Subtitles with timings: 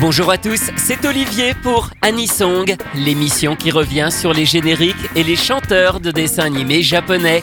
[0.00, 5.34] Bonjour à tous, c'est Olivier pour Anisong, l'émission qui revient sur les génériques et les
[5.34, 7.42] chanteurs de dessins animés japonais.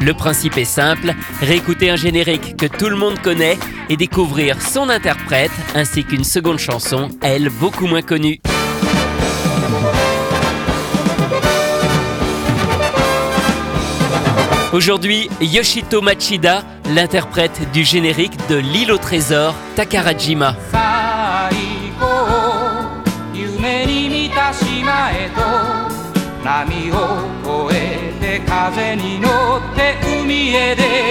[0.00, 4.90] Le principe est simple, réécouter un générique que tout le monde connaît et découvrir son
[4.90, 8.38] interprète ainsi qu'une seconde chanson, elle beaucoup moins connue.
[14.74, 20.54] Aujourd'hui, Yoshito Machida, l'interprète du générique de L'île au trésor, Takarajima.
[26.64, 29.28] 波を越えて風に乗
[29.58, 31.03] って海へ出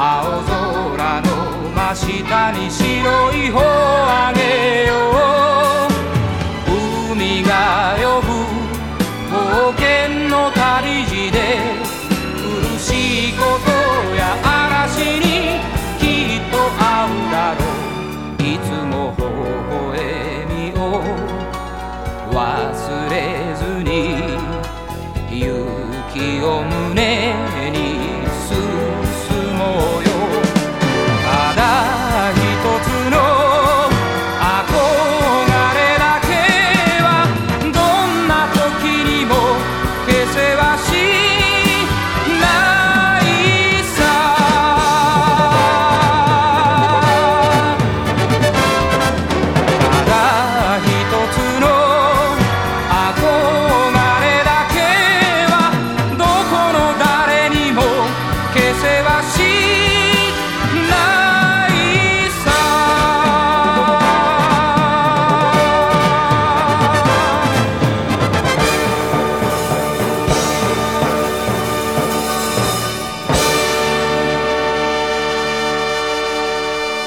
[0.00, 0.04] 青
[0.44, 1.28] 空の
[1.74, 2.86] 真下に白
[3.34, 4.94] い帆あげよ
[7.10, 7.14] う。
[7.14, 7.50] 海が
[7.98, 8.28] 呼ぶ
[9.28, 9.34] 冒
[9.74, 9.82] 険
[10.28, 11.36] の旅路で
[12.36, 12.86] 苦し
[13.30, 13.68] いこと
[14.14, 15.26] や嵐に
[15.98, 16.00] き
[16.36, 17.58] っと会うだろ
[18.38, 18.40] う。
[18.40, 19.98] いつも微笑
[20.46, 20.80] みを
[22.30, 22.36] 忘
[23.10, 23.12] れ
[23.56, 23.90] ずに
[25.28, 25.42] 勇
[26.14, 27.57] 気を胸に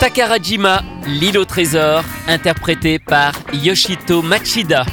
[0.01, 4.84] Takarajima, L'île au trésor, interprété par Yoshito Machida.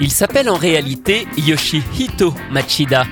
[0.00, 3.06] Il s'appelle en réalité Yoshihito Machida.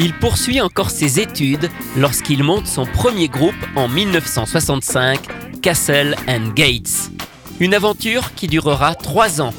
[0.00, 5.20] Il poursuit encore ses études lorsqu'il monte son premier groupe en 1965,
[5.62, 7.12] Castle and Gates.
[7.60, 9.54] Une aventure qui durera trois ans.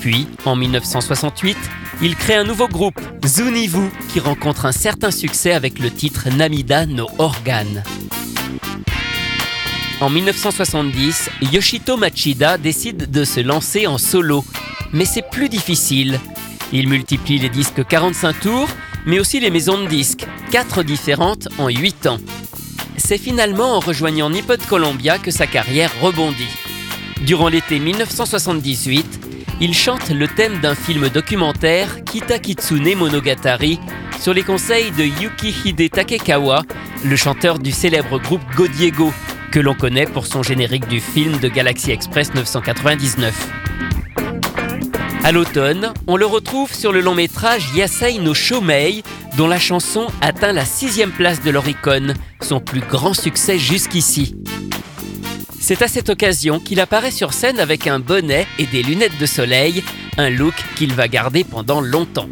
[0.00, 1.56] Puis, en 1968,
[2.02, 6.84] il crée un nouveau groupe, Zunivu, qui rencontre un certain succès avec le titre Namida
[6.86, 7.84] no Organ.
[10.00, 14.42] En 1970, Yoshito Machida décide de se lancer en solo,
[14.94, 16.18] mais c'est plus difficile.
[16.72, 18.68] Il multiplie les disques 45 tours,
[19.04, 22.18] mais aussi les maisons de disques, 4 différentes en 8 ans.
[22.96, 26.48] C'est finalement en rejoignant Nippon Columbia que sa carrière rebondit.
[27.26, 29.20] Durant l'été 1978,
[29.60, 33.78] il chante le thème d'un film documentaire Kitakitsune Monogatari
[34.18, 36.62] sur les conseils de Yukihide Takekawa,
[37.04, 39.12] le chanteur du célèbre groupe Godiego,
[39.50, 43.34] que l'on connaît pour son générique du film de Galaxy Express 999.
[45.24, 49.02] À l'automne, on le retrouve sur le long métrage Yasei no Shomei,
[49.36, 54.34] dont la chanson atteint la sixième place de l'Oricon, son plus grand succès jusqu'ici.
[55.60, 59.26] C'est à cette occasion qu'il apparaît sur scène avec un bonnet et des lunettes de
[59.26, 59.84] soleil,
[60.16, 62.28] un look qu'il va garder pendant longtemps.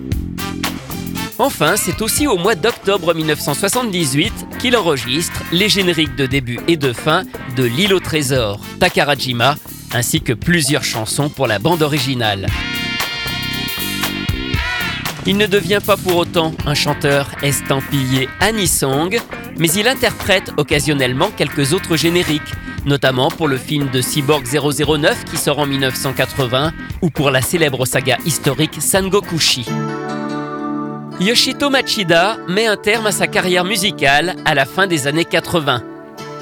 [1.38, 6.92] Enfin, c'est aussi au mois d'octobre 1978 qu'il enregistre les génériques de début et de
[6.92, 7.22] fin
[7.56, 9.54] de L'île au trésor, Takarajima,
[9.92, 12.48] ainsi que plusieurs chansons pour la bande originale.
[15.26, 19.20] Il ne devient pas pour autant un chanteur estampillé Anisong,
[19.58, 22.52] mais il interprète occasionnellement quelques autres génériques,
[22.84, 27.84] notamment pour le film de Cyborg 009 qui sort en 1980 ou pour la célèbre
[27.86, 29.66] saga historique Sangokushi.
[31.20, 35.82] Yoshito Machida met un terme à sa carrière musicale à la fin des années 80.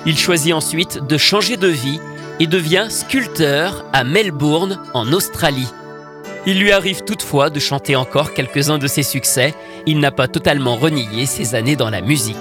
[0.05, 1.99] Il choisit ensuite de changer de vie
[2.41, 5.73] et devient sculpteur à Melbourne, en Australie.
[6.45, 9.55] Il lui arrive toutefois de chanter encore quelques-uns de ses succès.
[9.87, 12.37] Il n'a pas totalement renié ses années dans la musique.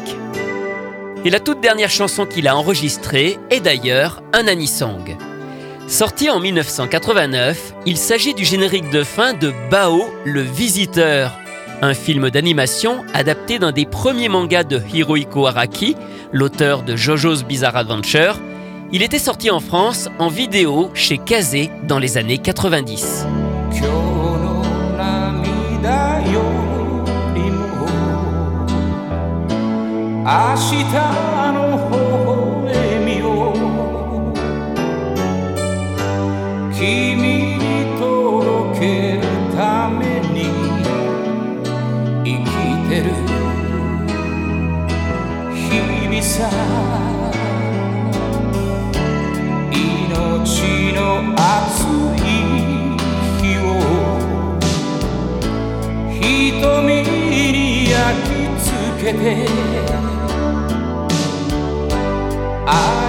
[1.24, 5.16] Et la toute dernière chanson qu'il a enregistrée est d'ailleurs un anisong.
[5.88, 11.32] Sorti en 1989, il s'agit du générique de fin de Bao le Visiteur,
[11.82, 15.96] un film d'animation adapté d'un des premiers mangas de Hirohiko Araki,
[16.32, 18.40] l'auteur de JoJo's Bizarre Adventure.
[18.92, 23.26] Il était sorti en France en vidéo chez Kazé dans les années 90.
[46.36, 46.50] さ
[49.72, 51.00] 命の
[51.38, 51.88] 熱
[52.20, 52.28] い
[53.40, 53.70] 日を
[56.12, 59.24] 瞳に焼き付けて。
[62.68, 63.05] 愛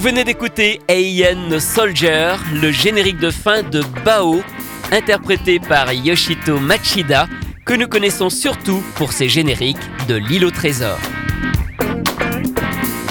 [0.00, 4.42] Vous venez d'écouter Ayan Soldier, le générique de fin de Bao,
[4.90, 7.28] interprété par Yoshito Machida,
[7.66, 9.76] que nous connaissons surtout pour ses génériques
[10.08, 10.98] de L'île au trésor.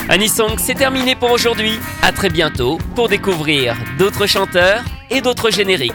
[0.10, 1.78] Anisong, c'est terminé pour aujourd'hui.
[2.02, 5.94] À très bientôt pour découvrir d'autres chanteurs et d'autres génériques.